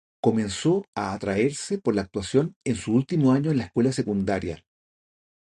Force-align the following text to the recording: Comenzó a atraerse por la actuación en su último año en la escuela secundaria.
Comenzó 0.19 0.83
a 0.95 1.13
atraerse 1.13 1.77
por 1.77 1.93
la 1.93 2.01
actuación 2.01 2.55
en 2.63 2.75
su 2.75 2.91
último 2.91 3.33
año 3.33 3.51
en 3.51 3.57
la 3.57 3.65
escuela 3.65 3.91
secundaria. 3.91 4.65